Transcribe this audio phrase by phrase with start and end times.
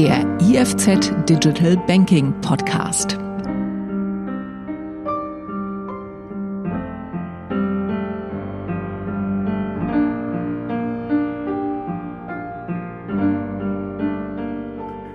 [0.00, 3.18] der IFZ Digital Banking Podcast.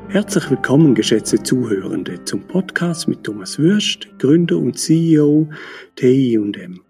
[0.09, 5.49] Herzlich willkommen, geschätzte Zuhörende, zum Podcast mit Thomas Würst, Gründer und CEO
[5.95, 6.84] TI&M.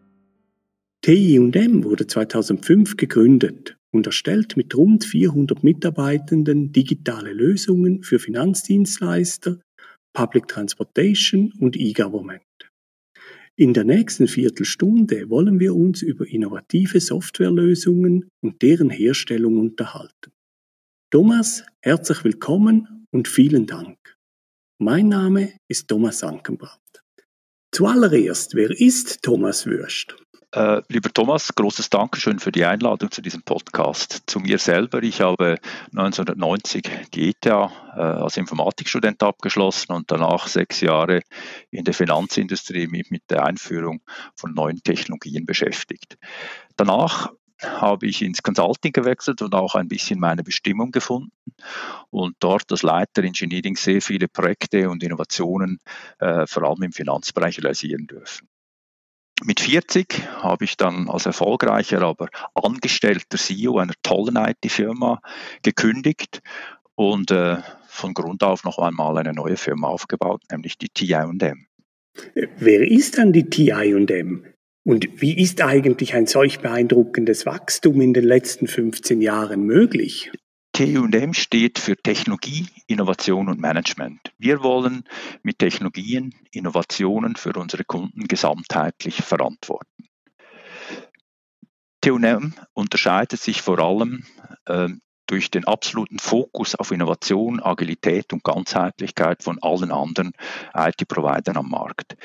[1.06, 9.60] TI&M wurde 2005 gegründet und erstellt mit rund 400 Mitarbeitenden digitale Lösungen für Finanzdienstleister,
[10.14, 12.42] Public Transportation und E-Government.
[13.56, 20.32] In der nächsten Viertelstunde wollen wir uns über innovative Softwarelösungen und deren Herstellung unterhalten.
[21.12, 24.00] Thomas, herzlich willkommen und vielen Dank.
[24.80, 26.80] Mein Name ist Thomas Ankenbrand.
[27.72, 30.16] Zuallererst, wer ist Thomas Würst?
[30.56, 34.24] Äh, lieber Thomas, großes Dankeschön für die Einladung zu diesem Podcast.
[34.26, 35.04] Zu mir selber.
[35.04, 35.58] Ich habe
[35.88, 41.24] 1990 die ETH äh, als Informatikstudent abgeschlossen und danach sechs Jahre
[41.72, 44.02] in der Finanzindustrie mit, mit der Einführung
[44.34, 46.18] von neuen Technologien beschäftigt.
[46.78, 51.34] Danach habe ich ins Consulting gewechselt und auch ein bisschen meine Bestimmung gefunden
[52.12, 55.80] und dort als Leiter Engineering sehr viele Projekte und Innovationen
[56.20, 58.48] äh, vor allem im Finanzbereich realisieren dürfen.
[59.44, 65.22] Mit 40 habe ich dann als erfolgreicher, aber angestellter CEO einer tollen IT-Firma
[65.62, 66.42] gekündigt
[66.96, 71.68] und äh, von Grund auf noch einmal eine neue Firma aufgebaut, nämlich die TI&M.
[72.58, 74.46] Wer ist dann die TI&M?
[74.88, 80.32] Und wie ist eigentlich ein solch beeindruckendes Wachstum in den letzten 15 Jahren möglich?
[80.76, 84.34] TUM steht für Technologie, Innovation und Management.
[84.38, 85.06] Wir wollen
[85.42, 90.10] mit Technologien Innovationen für unsere Kunden gesamtheitlich verantworten.
[92.02, 94.26] TUM unterscheidet sich vor allem
[94.66, 94.90] äh,
[95.28, 100.34] durch den absoluten Fokus auf Innovation, Agilität und Ganzheitlichkeit von allen anderen
[100.74, 102.16] IT-Providern am Markt.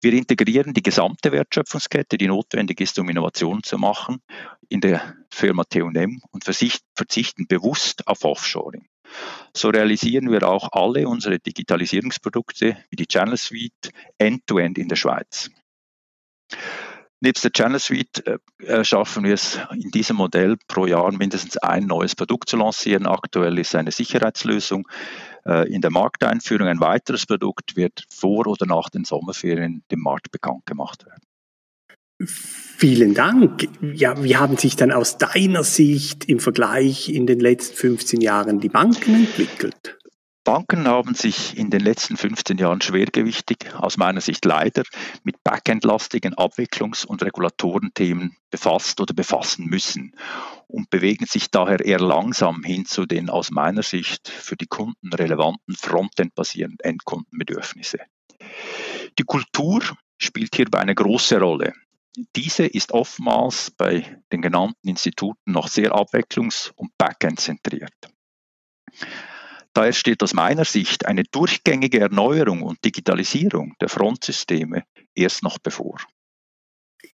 [0.00, 4.20] Wir integrieren die gesamte Wertschöpfungskette, die notwendig ist, um Innovationen zu machen,
[4.68, 8.86] in der Firma T&M und verzichten bewusst auf Offshoring.
[9.52, 14.96] So realisieren wir auch alle unsere Digitalisierungsprodukte wie die Channel Suite end-to-end -end in der
[14.96, 15.50] Schweiz.
[17.20, 18.24] Nebst der Channel Suite
[18.60, 23.06] äh, schaffen wir es in diesem Modell pro Jahr mindestens ein neues Produkt zu lancieren.
[23.06, 24.86] Aktuell ist eine Sicherheitslösung
[25.46, 26.68] äh, in der Markteinführung.
[26.68, 31.22] Ein weiteres Produkt wird vor oder nach den Sommerferien dem Markt bekannt gemacht werden.
[32.26, 33.68] Vielen Dank.
[33.80, 38.60] Ja, wie haben sich dann aus deiner Sicht im Vergleich in den letzten 15 Jahren
[38.60, 39.83] die Banken entwickelt?
[40.44, 44.82] Banken haben sich in den letzten 15 Jahren schwergewichtig, aus meiner Sicht leider,
[45.22, 50.14] mit backendlastigen Abwicklungs- und Regulatorenthemen befasst oder befassen müssen
[50.66, 55.14] und bewegen sich daher eher langsam hin zu den aus meiner Sicht für die Kunden
[55.14, 58.00] relevanten Frontend-basierenden Endkundenbedürfnisse.
[59.18, 59.82] Die Kultur
[60.18, 61.72] spielt hierbei eine große Rolle.
[62.36, 67.94] Diese ist oftmals bei den genannten Instituten noch sehr abwechslungs- und backend zentriert.
[69.74, 74.84] Daher steht aus meiner Sicht eine durchgängige Erneuerung und Digitalisierung der Frontsysteme
[75.16, 75.96] erst noch bevor.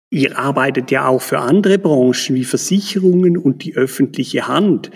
[0.10, 4.92] Ihr arbeitet ja auch für andere Branchen wie Versicherungen und die öffentliche Hand.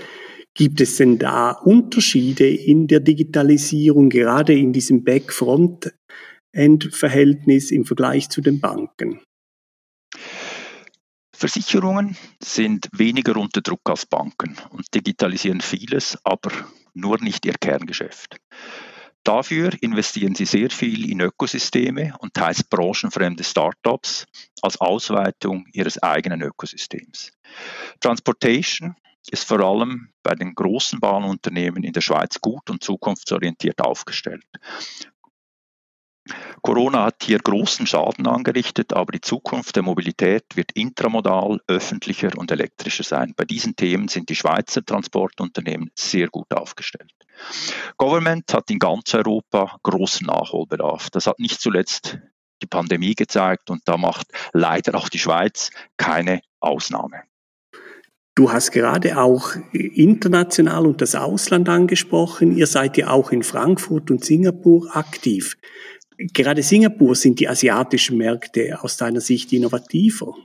[0.54, 8.40] Gibt es denn da Unterschiede in der Digitalisierung, gerade in diesem Back-Front-End-Verhältnis im Vergleich zu
[8.42, 9.20] den Banken?
[11.40, 16.52] Versicherungen sind weniger unter Druck als Banken und digitalisieren vieles, aber
[16.94, 18.36] nur nicht ihr Kerngeschäft.
[19.24, 24.26] Dafür investieren sie sehr viel in Ökosysteme und teils branchenfremde Startups
[24.62, 27.32] als Ausweitung ihres eigenen Ökosystems.
[28.02, 28.98] Transportation
[29.32, 34.44] ist vor allem bei den großen Bahnunternehmen in der Schweiz gut und zukunftsorientiert aufgestellt.
[36.62, 42.52] Corona hat hier großen Schaden angerichtet, aber die Zukunft der Mobilität wird intramodal, öffentlicher und
[42.52, 43.34] elektrischer sein.
[43.36, 47.14] Bei diesen Themen sind die Schweizer Transportunternehmen sehr gut aufgestellt.
[47.98, 51.10] Government hat in ganz Europa großen Nachholbedarf.
[51.10, 52.20] Das hat nicht zuletzt
[52.62, 57.24] die Pandemie gezeigt und da macht leider auch die Schweiz keine Ausnahme.
[58.36, 62.56] Du hast gerade auch international und das Ausland angesprochen.
[62.56, 65.58] Ihr seid ja auch in Frankfurt und Singapur aktiv.
[66.20, 70.36] Gerade Singapur sind die asiatischen Märkte aus deiner Sicht innovativer.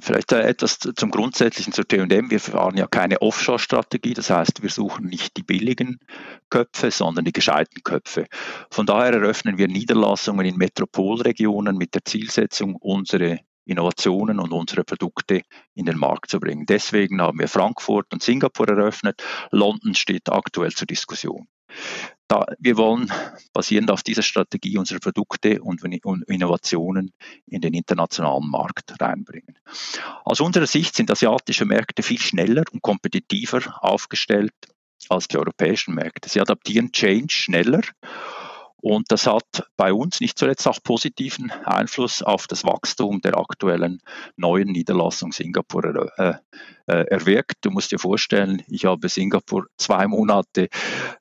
[0.00, 2.30] Vielleicht etwas zum Grundsätzlichen zur TM.
[2.30, 5.98] Wir fahren ja keine Offshore-Strategie, das heißt, wir suchen nicht die billigen
[6.50, 8.26] Köpfe, sondern die gescheiten Köpfe.
[8.70, 15.42] Von daher eröffnen wir Niederlassungen in Metropolregionen mit der Zielsetzung, unsere Innovationen und unsere Produkte
[15.74, 16.66] in den Markt zu bringen.
[16.66, 19.22] Deswegen haben wir Frankfurt und Singapur eröffnet.
[19.50, 21.48] London steht aktuell zur Diskussion.
[22.28, 23.10] Da, wir wollen
[23.54, 27.12] basierend auf dieser Strategie unsere Produkte und Innovationen
[27.46, 29.58] in den internationalen Markt reinbringen.
[30.24, 34.52] Aus unserer Sicht sind asiatische Märkte viel schneller und kompetitiver aufgestellt
[35.08, 36.28] als die europäischen Märkte.
[36.28, 37.80] Sie adaptieren Change schneller
[38.80, 44.00] und das hat bei uns nicht zuletzt auch positiven Einfluss auf das Wachstum der aktuellen
[44.36, 46.34] neuen Niederlassung Singapur äh,
[46.86, 47.56] äh, erwirkt.
[47.62, 50.68] Du musst dir vorstellen, ich habe Singapur zwei Monate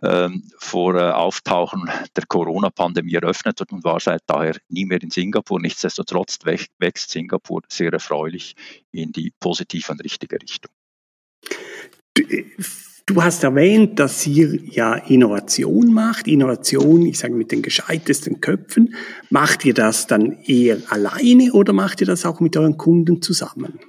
[0.01, 5.59] äh, vor äh, Auftauchen der Corona-Pandemie eröffnet und war seit daher nie mehr in Singapur.
[5.59, 8.55] Nichtsdestotrotz wächst Singapur sehr erfreulich
[8.91, 10.71] in die positive und richtige Richtung.
[13.09, 16.27] Du hast erwähnt, dass ihr ja Innovation macht.
[16.27, 18.95] Innovation, ich sage mit den gescheitesten Köpfen.
[19.29, 23.79] Macht ihr das dann eher alleine oder macht ihr das auch mit euren Kunden zusammen?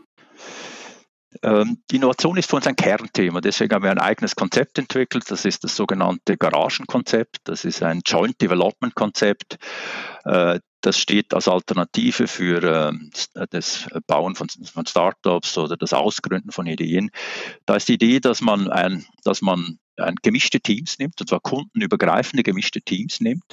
[1.43, 3.40] Ähm, die Innovation ist für uns ein Kernthema.
[3.40, 5.31] Deswegen haben wir ein eigenes Konzept entwickelt.
[5.31, 7.38] Das ist das sogenannte Garagenkonzept.
[7.44, 9.58] Das ist ein Joint Development Konzept.
[10.25, 12.93] Äh, das steht als Alternative für
[13.35, 17.11] äh, das Bauen von, von Startups oder das Ausgründen von Ideen.
[17.67, 21.40] Da ist die Idee, dass man ein, dass man ein gemischte Teams nimmt, und zwar
[21.40, 23.44] kundenübergreifende gemischte Teams nimmt,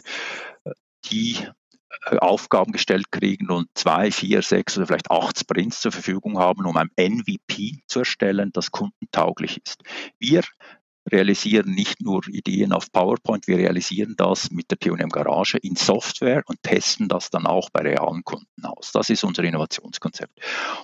[1.12, 1.52] die äh,
[2.20, 6.78] Aufgaben gestellt kriegen und zwei, vier, sechs oder vielleicht acht Sprints zur Verfügung haben, um
[6.78, 9.84] ein MVP zu erstellen, das kundentauglich ist.
[10.20, 10.42] Wir
[11.12, 16.44] realisieren nicht nur Ideen auf PowerPoint, wir realisieren das mit der TUNM Garage in Software
[16.48, 18.92] und testen das dann auch bei realen Kunden aus.
[18.92, 20.40] Das ist unser Innovationskonzept.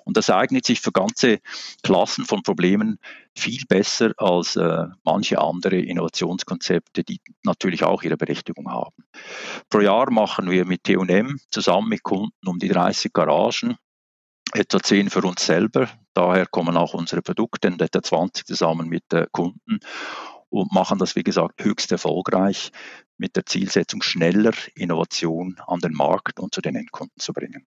[0.06, 1.40] Und das eignet sich für ganze
[1.84, 3.00] Klassen von Problemen
[3.36, 8.96] viel besser als äh, manche andere Innovationskonzepte, die natürlich auch ihre Berechtigung haben.
[9.70, 13.78] Pro Jahr machen wir mit TUNM zusammen mit Kunden um die 30 Garagen
[14.54, 15.90] etwa 10 für uns selber.
[16.14, 19.80] Daher kommen auch unsere Produkte in etwa 20 zusammen mit äh, Kunden
[20.50, 22.72] und machen das, wie gesagt, höchst erfolgreich
[23.18, 27.66] mit der Zielsetzung, schneller Innovation an den Markt und zu den Endkunden zu bringen.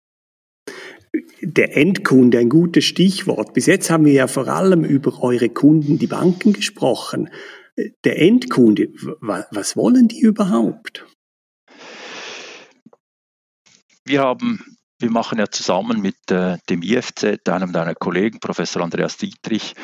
[1.40, 3.54] Der Endkunde, ein gutes Stichwort.
[3.54, 7.30] Bis jetzt haben wir ja vor allem über eure Kunden, die Banken, gesprochen.
[8.04, 8.88] Der Endkunde,
[9.20, 11.06] was wollen die überhaupt?
[14.04, 19.16] Wir haben wir machen ja zusammen mit äh, dem IFZ, einem deiner Kollegen, Professor Andreas
[19.16, 19.74] Dietrich,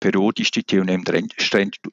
[0.00, 1.04] periodisch die TUNM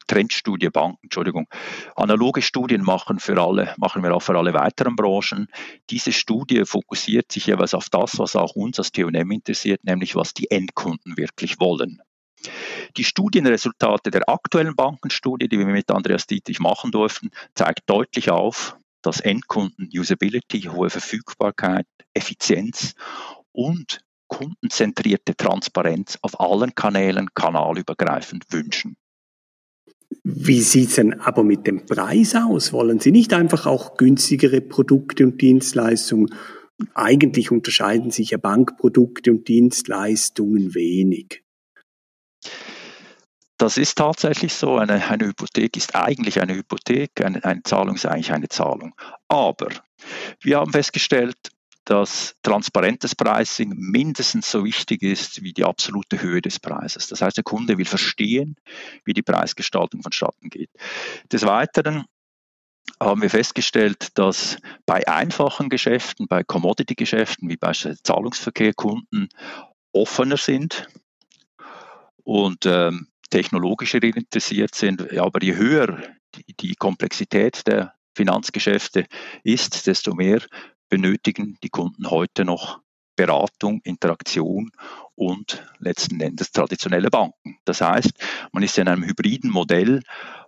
[0.07, 1.47] Trendstudie Banken, Entschuldigung,
[1.95, 5.47] analoge Studien machen für alle, machen wir auch für alle weiteren Branchen.
[5.89, 10.33] Diese Studie fokussiert sich jeweils auf das, was auch uns als TUNM interessiert, nämlich was
[10.33, 12.01] die Endkunden wirklich wollen.
[12.97, 18.77] Die Studienresultate der aktuellen Bankenstudie, die wir mit Andreas Dietrich machen durften, zeigt deutlich auf,
[19.01, 22.93] dass Endkunden Usability, hohe Verfügbarkeit, Effizienz
[23.51, 28.95] und kundenzentrierte Transparenz auf allen Kanälen kanalübergreifend wünschen.
[30.23, 32.73] Wie sieht es denn aber mit dem Preis aus?
[32.73, 36.33] Wollen Sie nicht einfach auch günstigere Produkte und Dienstleistungen?
[36.93, 41.43] Eigentlich unterscheiden sich ja Bankprodukte und Dienstleistungen wenig.
[43.61, 44.77] Das ist tatsächlich so.
[44.77, 48.95] Eine, eine Hypothek ist eigentlich eine Hypothek, eine, eine Zahlung ist eigentlich eine Zahlung.
[49.27, 49.69] Aber
[50.39, 51.37] wir haben festgestellt,
[51.85, 57.07] dass transparentes Pricing mindestens so wichtig ist wie die absolute Höhe des Preises.
[57.07, 58.55] Das heißt, der Kunde will verstehen,
[59.05, 60.71] wie die Preisgestaltung vonstatten geht.
[61.31, 62.05] Des Weiteren
[62.99, 69.29] haben wir festgestellt, dass bei einfachen Geschäften, bei Commodity-Geschäften wie beispielsweise Zahlungsverkehr Kunden
[69.91, 70.87] offener sind
[72.23, 75.17] und ähm, technologischer interessiert sind.
[75.17, 76.03] Aber je höher
[76.35, 79.07] die, die Komplexität der Finanzgeschäfte
[79.43, 80.41] ist, desto mehr
[80.89, 82.81] benötigen die Kunden heute noch
[83.15, 84.71] Beratung, Interaktion
[85.15, 87.57] und letzten Endes traditionelle Banken.
[87.65, 88.11] Das heißt,
[88.51, 90.01] man ist in einem hybriden Modell,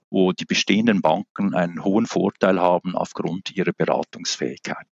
[0.09, 4.87] wo die bestehenden Banken einen hohen Vorteil haben aufgrund ihrer Beratungsfähigkeit.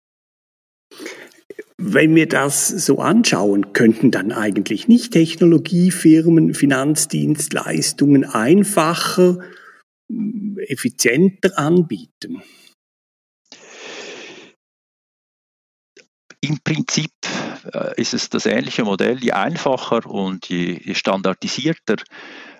[1.80, 9.38] Wenn wir das so anschauen, könnten dann eigentlich nicht Technologiefirmen Finanzdienstleistungen einfacher,
[10.66, 12.42] effizienter anbieten?
[16.40, 17.12] Im Prinzip
[17.72, 19.22] äh, ist es das ähnliche Modell.
[19.22, 21.96] Je einfacher und je standardisierter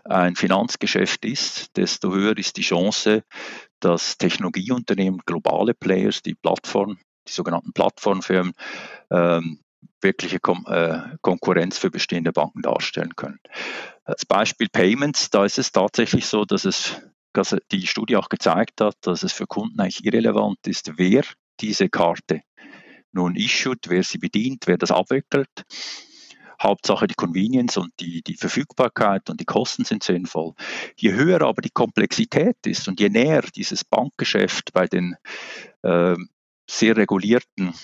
[0.04, 3.24] ein Finanzgeschäft ist, desto höher ist die Chance,
[3.80, 6.98] dass Technologieunternehmen, globale Players, die Plattform
[7.28, 8.52] die sogenannten Plattformfirmen,
[9.10, 9.60] ähm,
[10.00, 13.40] wirkliche Kom äh, Konkurrenz für bestehende Banken darstellen können.
[14.04, 17.00] Als Beispiel Payments, da ist es tatsächlich so, dass es
[17.32, 21.22] dass die Studie auch gezeigt hat, dass es für Kunden eigentlich irrelevant ist, wer
[21.60, 22.42] diese Karte
[23.12, 25.64] nun issued, wer sie bedient, wer das abwickelt.
[26.60, 30.54] Hauptsache die Convenience und die, die Verfügbarkeit und die Kosten sind sinnvoll.
[30.96, 35.14] Je höher aber die Komplexität ist und je näher dieses Bankgeschäft bei den
[35.82, 36.16] äh,
[36.68, 37.74] sehr regulierten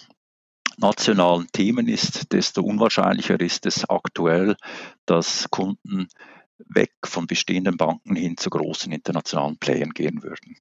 [0.79, 4.57] nationalen Themen ist, desto unwahrscheinlicher ist es aktuell,
[5.07, 6.09] dass Kunden
[6.69, 10.57] weg von bestehenden Banken hin zu großen internationalen Playern gehen würden.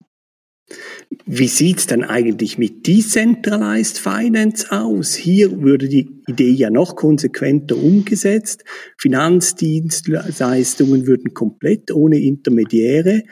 [1.26, 5.14] Wie sieht es denn eigentlich mit Decentralized Finance aus?
[5.14, 8.64] Hier würde die Idee ja noch konsequenter umgesetzt.
[8.98, 13.24] Finanzdienstleistungen würden komplett ohne Intermediäre,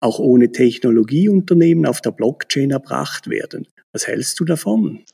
[0.00, 3.66] auch ohne Technologieunternehmen auf der Blockchain erbracht werden.
[3.92, 5.04] Was hältst du davon?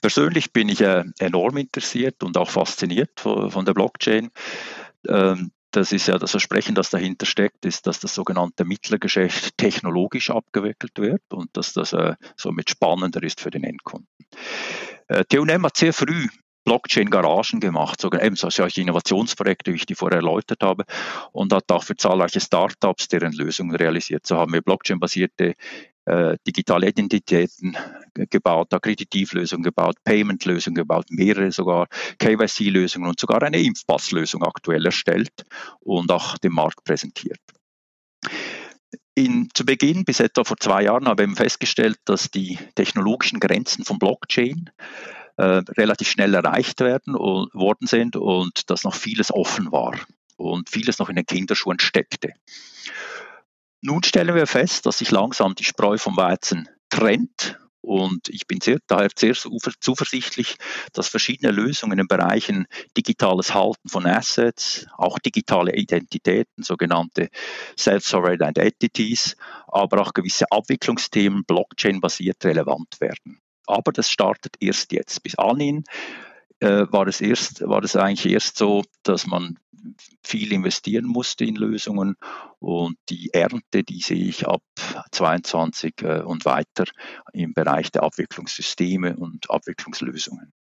[0.00, 4.30] Persönlich bin ich äh, enorm interessiert und auch fasziniert von, der Blockchain.
[5.08, 10.30] Ähm, das ist ja das Versprechen, das dahinter steckt, ist, dass das sogenannte Mittlergeschäft technologisch
[10.30, 14.08] abgewickelt wird und dass das äh, somit spannender ist für den Endkunden.
[15.08, 16.28] Äh, TUNM hat sehr früh
[16.64, 20.84] Blockchain-Garagen gemacht, sogar solche Innovationsprojekte, wie ich die vorher erläutert habe,
[21.32, 24.26] und hat auch für zahlreiche Startups deren Lösungen realisiert.
[24.26, 25.54] So haben wir Blockchain-basierte
[26.04, 27.76] äh, digitale Identitäten
[28.14, 31.88] gebaut, Akkreditivlösungen gebaut, Payment-Lösungen gebaut, mehrere sogar
[32.18, 35.44] KYC-Lösungen und sogar eine Impfpasslösung aktuell erstellt
[35.80, 37.40] und auch dem Markt präsentiert.
[39.14, 43.84] In, zu Beginn, bis etwa vor zwei Jahren, haben wir festgestellt, dass die technologischen Grenzen
[43.84, 44.70] von Blockchain
[45.36, 49.98] äh, relativ schnell erreicht werden und, worden sind und dass noch vieles offen war
[50.36, 52.32] und vieles noch in den Kinderschuhen steckte.
[53.82, 58.60] Nun stellen wir fest, dass sich langsam die Spreu vom Weizen trennt und ich bin
[58.60, 60.56] sehr, daher sehr zuversichtlich,
[60.92, 67.28] dass verschiedene Lösungen in Bereichen digitales Halten von Assets, auch digitale Identitäten, sogenannte
[67.78, 69.36] Self-Sovereign Identities,
[69.66, 73.40] aber auch gewisse Abwicklungsthemen Blockchain-basiert relevant werden.
[73.66, 75.22] Aber das startet erst jetzt.
[75.22, 75.84] Bis anhin
[76.60, 79.58] äh, war, es erst, war es eigentlich erst so, dass man
[80.22, 82.16] viel investieren musste in Lösungen
[82.58, 84.62] und die Ernte, die sehe ich ab
[85.10, 86.84] 22 äh, und weiter
[87.32, 90.52] im Bereich der Abwicklungssysteme und Abwicklungslösungen.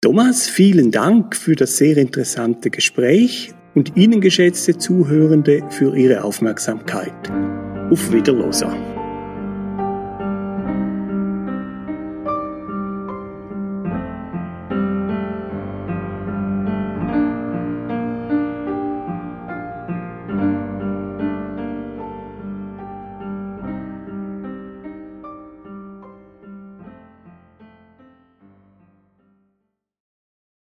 [0.00, 7.30] Thomas, vielen Dank für das sehr interessante Gespräch und Ihnen, geschätzte Zuhörende, für Ihre Aufmerksamkeit.
[7.90, 9.03] Auf Wiederloser.